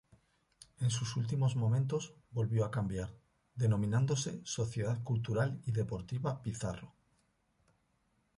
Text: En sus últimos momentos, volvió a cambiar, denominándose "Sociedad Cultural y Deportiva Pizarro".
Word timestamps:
En 0.79 0.89
sus 0.89 1.15
últimos 1.15 1.55
momentos, 1.55 2.15
volvió 2.31 2.65
a 2.65 2.71
cambiar, 2.71 3.13
denominándose 3.53 4.41
"Sociedad 4.45 5.03
Cultural 5.03 5.61
y 5.67 5.71
Deportiva 5.73 6.41
Pizarro". 6.41 6.95